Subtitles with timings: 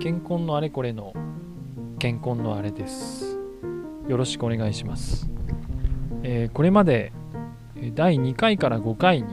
[0.00, 1.12] 健康のあれこれの
[1.98, 3.38] 健康のあれです。
[4.08, 5.30] よろしくお願いします、
[6.24, 7.12] えー、これまで
[7.94, 9.28] 第2回から5回に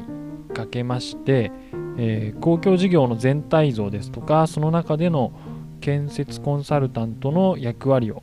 [0.54, 1.52] かけまして、
[1.98, 5.32] えー、公共事業の全体像ですとかその中での
[5.80, 8.22] 建設コンサルタントの役割を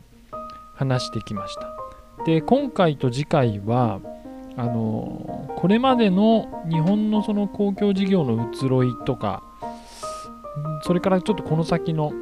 [0.75, 1.75] 話してきました。
[2.27, 4.01] で今回と次回は
[4.57, 9.43] あのこれまでの日本のその公共事業の移ろいとか
[10.83, 12.13] それからちょっとこの先の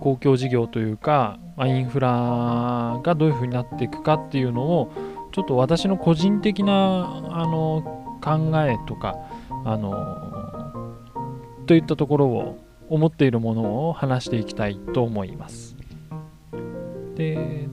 [0.00, 4.92] 公共事業というかまインフラがどういうふうになっていくかっていうのを
[5.32, 6.72] ちょっと私の個人的な
[7.30, 9.16] あの考えとか
[9.64, 10.96] あの
[11.66, 15.76] といったところを思っているものを話していきたいと思います。
[17.14, 17.68] で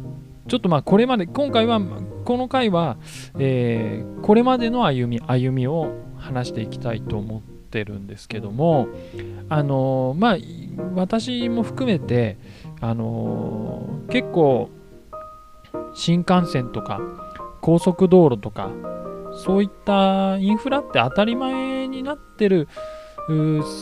[0.47, 1.81] ちょっとまあこれまで今回は
[2.25, 2.97] この回は、
[3.39, 8.87] えー、これまでの歩み歩みを話していきたいと思っててるんですけども
[9.49, 10.37] あのまあ
[10.95, 12.37] 私も含めて
[12.81, 14.69] あの結構
[15.93, 16.99] 新幹線とか
[17.61, 18.71] 高速道路とか
[19.43, 22.67] そういったインフラって当たり前になってる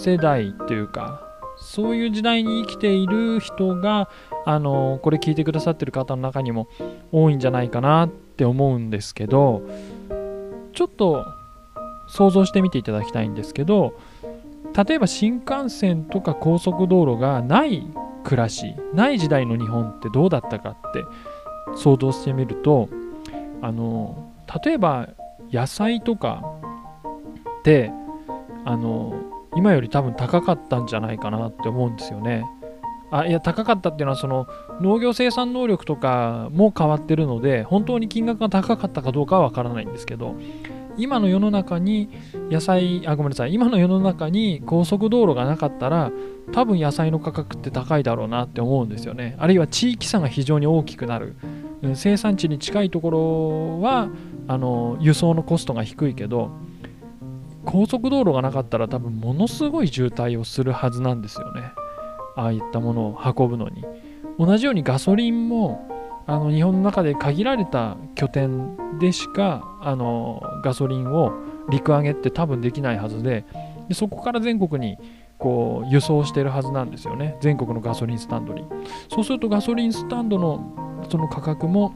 [0.03, 1.21] 世代というか
[1.57, 4.09] そういう時代に生きている人が
[4.45, 6.67] あのこれ聞いてくださってる方の中にも
[7.11, 9.61] 多いんじゃないかなって思うんですけど
[10.73, 11.25] ちょっと
[12.07, 13.99] 想像してみていただきたいんですけど
[14.87, 17.87] 例えば新幹線とか高速道路がない
[18.23, 21.03] 暮らしない時代の日本ってどうだったかって
[21.75, 22.89] 想像してみると
[23.61, 25.09] あの例えば
[25.51, 26.43] 野菜とか
[27.59, 27.91] って
[28.65, 29.15] あの
[29.55, 32.43] 今より多分高かったんじゃないかなって思うんですよね。
[33.11, 34.47] あいや高かったっていうのはその
[34.81, 40.35] 農業生産能力とかも変わってるので本当に金額が高かったかどうかは分からないんですけど
[40.97, 42.09] 今の世の中に
[42.49, 43.53] 野菜あごめんなさい。
[43.53, 46.11] 今の世の中に高速道路がなかったら
[46.51, 49.35] 多分野菜の価格って高いだろうなって思うんですよね。
[49.39, 51.35] あるいは地域差が非常に大きくなる。
[51.95, 54.09] 生産地に近いところは
[54.47, 56.49] あの輸送のコストが低いけど
[57.65, 61.61] 高速道路がなかったら多分ものすごい渋滞をするはずなんですよね。
[62.35, 63.83] ああいったものを運ぶのに。
[64.37, 65.94] 同じようにガソリンも
[66.27, 71.33] あの日本の中で限られた拠点でしかあのガソリンを
[71.69, 73.45] 陸揚げって多分できないはずで
[73.87, 74.97] でそこから全国に
[75.37, 77.37] こう輸送してるはずなんですよね。
[77.41, 78.65] 全国のガソリンスタンドに。
[79.09, 81.93] そうするとガソリンスタンドのその価格も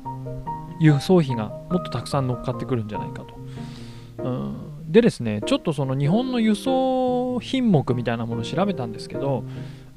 [0.80, 9.44] 輸送費がもっとたくさん乗っかってくるんじゃないかと、うん、でですねちょっとその日本の輸送品目みたいなものを調べたんですけど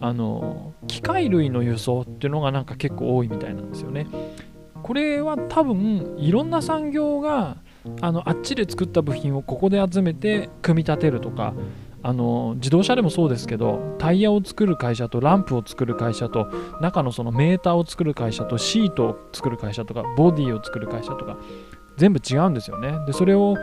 [0.02, 4.08] あの機械類の輸送っていうのがなんか結構多いみたいなんですよね。
[4.82, 7.58] これは多分いろんな産業が
[8.00, 11.54] あのあっちで作った部品をここで集めて組み立てるとか
[12.02, 16.46] あの自動車でもそうですけどタイヤを作る会社とランプを作る会社と
[16.80, 21.38] 中のそのメーターを作る会社とシートを作る会社とかボディを作る会社とか
[21.96, 22.98] 全部違うんですよね。
[23.06, 23.56] でそれを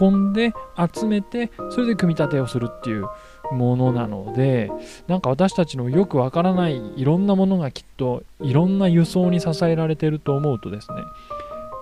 [0.00, 0.52] 運んで
[0.92, 3.06] 集めてそれで組み立てをするっていう
[3.52, 4.70] ものなので
[5.06, 10.96] なんか私たちのよくわからないいろんなものがきっといろんな輸送に支えられてると思うとですね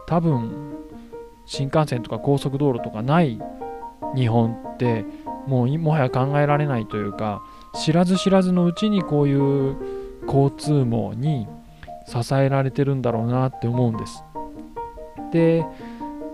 [0.06, 0.76] 多分
[1.44, 3.40] 新幹線とか高速道路とかない
[4.14, 5.04] 日本って
[5.46, 7.42] もうもはや考えられないというか
[7.74, 9.76] 知らず知らずのうちにこういう
[10.26, 11.46] 交通網に
[12.06, 14.24] 支えられてるんだろうなって思うんです。
[15.32, 15.64] で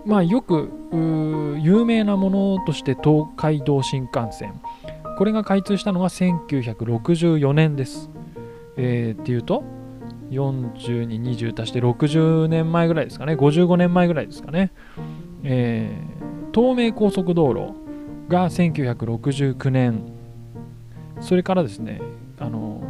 [0.05, 4.59] まあよく有名なものとして東海道新幹線
[5.17, 8.09] これが開通したのが1964年です。
[8.77, 9.63] えー、っていうと、
[10.31, 14.71] 40に20足して60年前ぐらいですかね、55年前ぐらいですかね。
[15.43, 17.73] えー、東名高速道路
[18.27, 20.01] が1969年、
[21.21, 22.01] それからですね、
[22.39, 22.81] あの、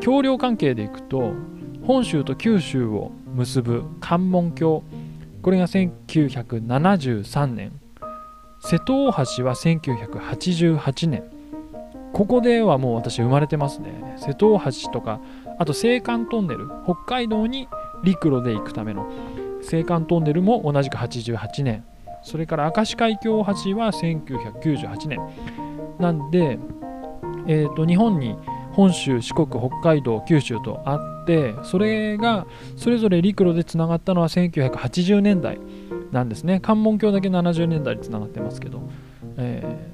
[0.00, 1.32] 橋梁関係でいくと、
[1.86, 4.82] 本州と九州を結ぶ関門橋、
[5.42, 7.72] これが1973年、
[8.60, 11.33] 瀬戸大橋は1988年、
[12.14, 14.14] ここではもう私生まれてますね。
[14.16, 15.20] 瀬戸大橋とか
[15.58, 17.68] あと青函トンネル北海道に
[18.04, 19.10] 陸路で行くための。
[19.62, 21.84] 青函トンネルも同じく88年。
[22.22, 25.18] それから明石海峡大橋は1998年。
[25.98, 26.58] なんで、
[27.46, 28.36] えーと、日本に
[28.72, 32.46] 本州四国北海道九州とあってそれが
[32.76, 35.58] それぞれ陸路でつながったのは1980年代
[36.12, 36.60] なんですね。
[36.60, 38.88] 関門橋だけ70年代につながってますけど、
[39.36, 39.93] え、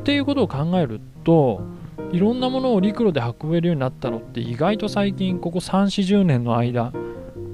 [0.00, 1.62] っていうことを考えると
[2.12, 6.92] いろんなものを陸路で運べるようになったのって意外と最近ここ3 4 0年の間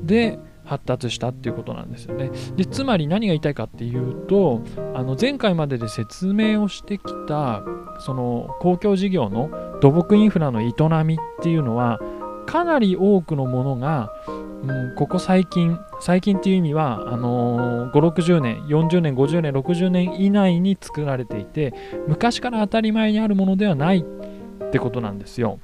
[0.04, 2.31] で発達したっていうことなんですよね。
[2.56, 4.62] でつまり何が言いたいかっていうと
[4.94, 7.62] あの前回までで説明をしてきた
[8.00, 9.50] その公共事業の
[9.81, 10.72] 土木インフラの営
[11.04, 12.00] みっていうのは
[12.46, 14.12] かなり多くのものが、
[14.62, 21.74] う、ここ最近最近っていう意味はあのー、560年40年50年60年以内に作られていて
[22.06, 25.60] 昔から当たり前にあるものではないってことなんですよ。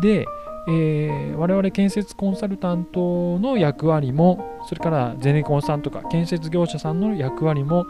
[0.00, 0.26] で、
[0.68, 7.86] えー、我々建設コンサルタントの役割もそれからゼネコンさんとか建設業者さんの役割も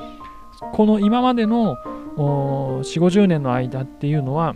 [0.73, 1.77] この今までの
[2.17, 4.55] 4 5 0年の間っていうのは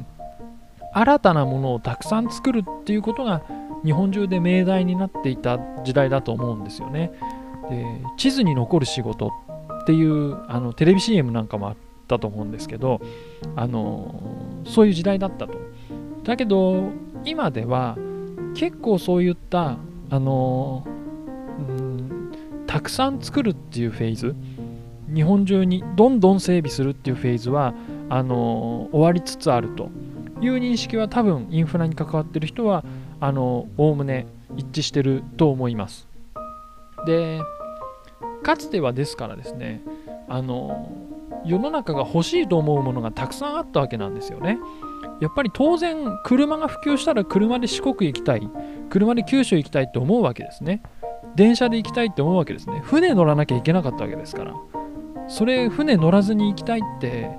[0.98, 3.42] 新たなものをたくさん作るっていうことが
[3.84, 7.12] 日本中で命題になっていた時代だと思うんですよね。
[7.70, 7.84] で
[8.16, 9.32] 地図に残る仕事
[9.82, 11.76] っていうあのテレビ CM なんかもあっ
[12.08, 13.00] たと思うんですけど
[13.54, 14.14] あの
[14.64, 15.54] そういう時代だったと。
[16.24, 16.90] だけど
[17.24, 17.96] 今では
[18.54, 19.76] 結構そういった
[20.10, 20.84] あの
[21.58, 22.32] うん
[22.66, 24.34] たくさん作るっていうフェーズ
[25.14, 27.72] 日本中にどんどん整備するっていうフェーズは
[28.10, 29.90] あの終わりつつあると
[30.40, 32.84] いう認識は多分インフラに関わってる人は
[33.20, 34.26] あのおおむね
[34.56, 36.08] 一致してると思います。
[37.06, 37.40] で
[38.42, 39.82] かつてはですからですね
[40.28, 40.90] あの
[41.44, 44.58] 世の中が欲しいと思うものがたくさんあったわけなんですよね。
[45.20, 48.48] やっぱり当然車が普及したら車で四国行きたい
[48.90, 50.82] 車で九州行きたいって思うわけですね。
[51.34, 52.80] 電車で行きたいって思うわけですね。
[52.84, 54.54] 船乗らなきゃいけなかったわけですから。
[55.28, 57.30] それ船乗らずに行きたいって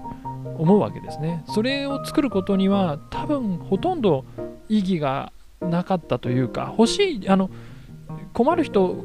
[0.59, 1.43] 思うわけですね。
[1.47, 4.25] それを作ることには多分ほとんど
[4.67, 7.49] 意義がなかったというか欲しいあの
[8.33, 9.03] 困る人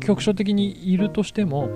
[0.00, 1.70] 局所的にいるとしても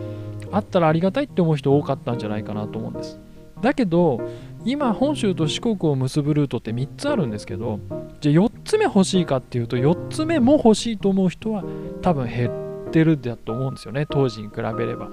[0.52, 3.18] あったらありがたいって思う人多かったんじゃないかなと思うんです。
[3.60, 4.20] だけど
[4.64, 7.80] 今本州と四国を結ぶルートって3つあるんですけど
[8.20, 11.64] じゃあ4つ目欲しいかっていうと4つ目も欲しいと思う人は
[12.02, 14.06] 多分減ってるんだと思うんですよね。
[14.08, 15.08] 当時に比べれば。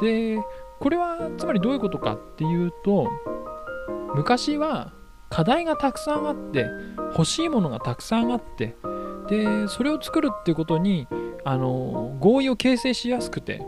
[0.00, 0.38] で
[0.80, 3.08] これはつまりどういうことかっていうと
[4.14, 4.92] 昔は
[5.30, 6.66] 課題がたくさんあって
[7.12, 8.76] 欲しいものがたくさんあって
[9.28, 11.08] でそれを作るっていうことに
[11.44, 13.62] あの合意を形成しやすくて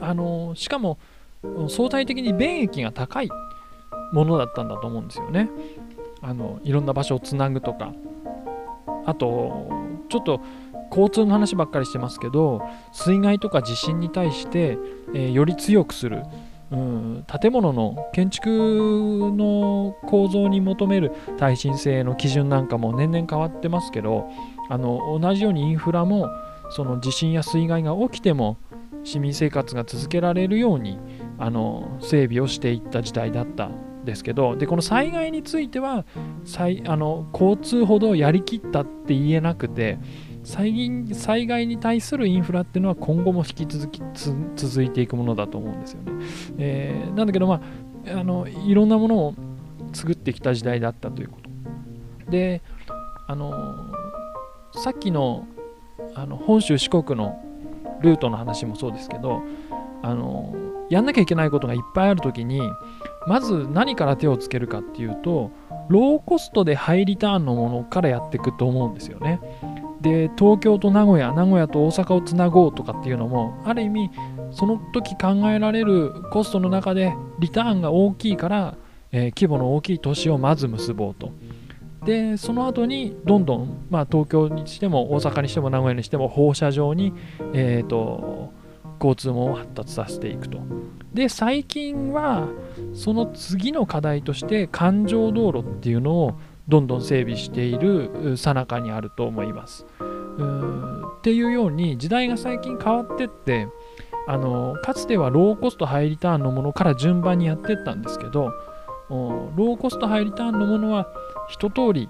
[0.00, 0.98] あのしかも
[1.68, 3.28] 相対的に便益が高い
[4.12, 5.50] ものだったんだと思うんですよね。
[6.20, 7.92] あのいろんな場所をつなぐとか
[9.04, 9.68] あと
[10.08, 10.40] ちょっと
[10.90, 12.62] 交通の話ばっかりしてますけど
[12.92, 14.78] 水害とか地震に対して、
[15.14, 16.22] えー、より強くする
[16.72, 17.24] うん。
[17.40, 18.48] 建物の建築
[19.36, 24.28] の構造に求める耐震性の基準なんかも年々変わってますけど
[24.68, 26.28] あの同じようにインフラも
[26.70, 28.56] その地震や水害が起きても
[29.04, 30.98] 市民生活が続けられるように
[31.38, 36.04] あの整備をしていった時代だったんですけどでこの災害については
[36.86, 39.98] あの交通ほどやりきったって言えなくて
[40.44, 44.02] 災災害に対するインフラっていうのは今後も引き続き
[44.56, 46.12] 続いていくものだと思うんですよね。
[46.58, 47.60] えー、なんだけど、ま
[48.08, 49.34] あ、あのいろんなものを
[49.92, 52.30] 作ってきた時代だったということ。
[52.30, 52.62] で、
[53.28, 53.52] あの
[54.72, 55.46] さっきの
[56.14, 57.40] あの本州四国の
[58.00, 59.42] ルートの話もそうですけど、
[60.02, 60.54] あの
[60.90, 62.60] やんなきゃいけないことがいっぱいあるときに
[63.26, 65.50] まず何から手をつけるかっていうと
[65.88, 69.40] ローコストでハイリターンのものからやっていくと思うんですよね。
[70.02, 74.10] で東京と名古屋名古屋と大阪をつなごうとかっていうのもある意味
[74.50, 78.74] その時考えられるコストの中でリターンが大きいから、
[79.12, 81.32] えー、規模の大きい都市をまず結ぼうと。
[82.04, 87.12] でその後にどんどん、まあ、東京にしても大阪にしても名古屋にしても放射状に、
[87.54, 88.52] えーと、
[88.96, 90.58] 交通網を発達させていくと。
[91.14, 92.48] で最近は
[92.92, 96.34] その次の課題として環状道路っていうのを
[96.72, 99.84] どんどん整備しているさなかにあると思います。
[101.18, 103.68] っていうように時代が最近変わってって
[104.26, 108.54] あのかつてはローコストハイリターンのものから順番にやってったんですけど
[109.10, 111.06] ローコストハイリターンのものは
[111.50, 112.08] 一通り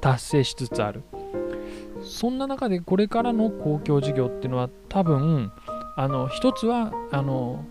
[0.00, 1.02] 達成しつつある
[2.04, 5.50] そんな中でこれからの公共事業っていうのは多分
[5.96, 7.64] あの一つはあの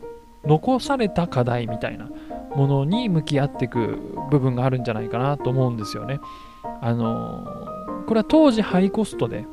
[0.45, 2.09] 残された課題みたいな
[2.57, 3.99] ものに向き合っていく
[4.31, 6.19] 部分があるんじゃないかなと思うんですよね。
[6.81, 7.45] あの
[8.07, 9.45] これは当時ハイコストで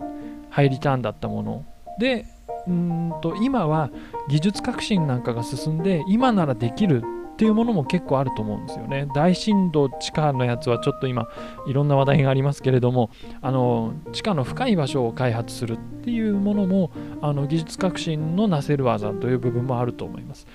[0.48, 1.64] ハイリターンだったもの
[1.98, 2.24] で
[2.66, 3.90] うんと今は
[4.28, 7.02] 技術革新なんかが進んで今ならできる
[7.34, 9.06] っていうものも結構あると思うんですよね。
[9.12, 11.26] 大深度地下のやつはちょっと今
[11.66, 13.10] いろんな話題がありますけれども
[13.42, 20.46] あの地下の深い場所を開発するっていうものもあの技術革新のなせる技という部分もあると思います。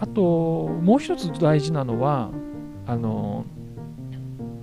[0.00, 2.30] あともう一つ大事なのは
[2.86, 3.44] あの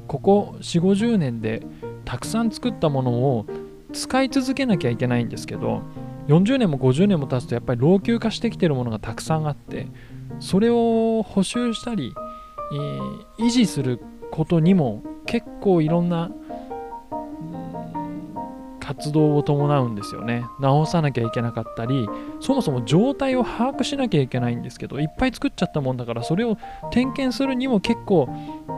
[0.08, 1.65] ここ4 5 0年で
[2.06, 3.46] たくさん作ったものを
[3.94, 5.82] 使い続けなきゃいけないんですけど
[6.27, 9.88] 40年も50年も経つとやっぱり老朽化してきてるものがたくさんあって
[10.39, 12.13] それを補修したり、
[12.74, 14.00] えー、維持する
[14.32, 16.32] ことにも結構いろんな
[18.88, 20.46] 活動を伴うんですよね。
[20.62, 22.08] 直さなきゃいけなかったり
[22.39, 26.58] そもそも状態を把握しなきゃいけないんですけどいっぱい作っちゃったもんだからそれを
[26.91, 28.29] 点検するにも結構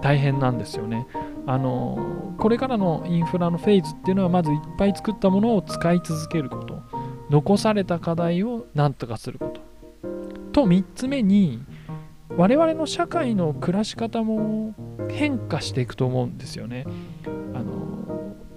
[0.02, 1.06] 大変なんですよね。
[1.46, 6.82] あのこれからのインフラのフェーズっていうのはまずいっぱい作ったものを使い続けること。
[7.30, 9.62] 残された課題を何とかすること。
[10.52, 11.64] と3つ目に
[12.36, 14.74] 我々の社会の暮らし方も
[15.10, 16.86] 変化していくと思うんですよね。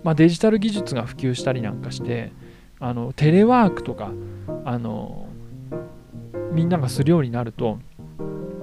[0.03, 2.33] まあ、デジタル技術が普及したりなんかして
[2.81, 4.11] あのテレワークとか
[4.65, 5.29] あの
[6.53, 7.79] みんながするようになると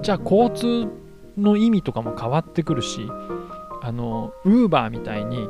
[0.02, 0.88] じゃあ交通
[1.36, 3.06] の意味とかも変わってくるし
[3.82, 5.48] あのウーバーみたいに、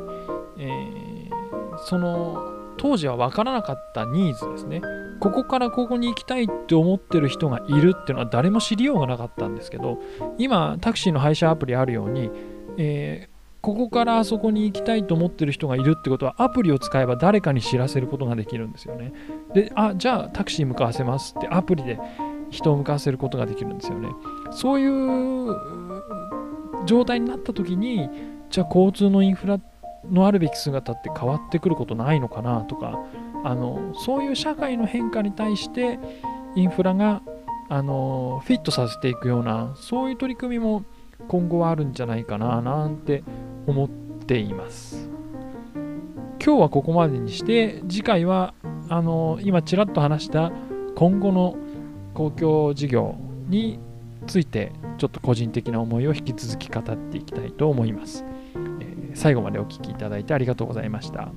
[0.57, 4.81] えー、その当時は分からなかったニーズですね。
[5.19, 9.99] ここからここに行きたいって思ってる人がいるっていうのは誰も知りようがなかったんですけど
[10.39, 12.31] 今タクシーの配車アプリあるように、
[12.77, 13.29] え、
[13.61, 19.13] ここからあそこに行きたいと思ってる人がいるってことはアプリを使えば誰かに知らせることができるんですよね。
[19.53, 21.99] であじゃあタクシー向かわせますってアプリで
[22.49, 24.09] 人を向かわせることができるんですよね。
[24.51, 25.55] そういう
[26.85, 28.09] 状態になった時に
[28.49, 29.59] じゃあ交通のインフラ
[30.09, 32.99] のあるべき姿って変わってくることないのかなとか
[33.43, 35.99] あのそういう社会の変化に対して
[36.55, 37.21] インフラが
[37.69, 40.83] あのフィットさせていくようなそういう取り組みも
[41.27, 43.23] 今後はあるんじゃないかななんて
[43.67, 43.89] 思っ
[44.25, 45.09] ています
[46.43, 48.53] 今日はここまでにして次回は
[48.89, 50.51] あの今ちらっと話した
[50.95, 51.55] 今後の
[52.13, 53.15] 公共事業
[53.47, 53.79] に
[54.27, 58.25] ついてちょっと個人的な思いを引き続き語っていきたいと思います、
[58.81, 61.31] え、最後までお聴きいただいてありがとうございました。